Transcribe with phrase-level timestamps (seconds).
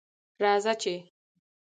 [0.43, 0.95] راځه چې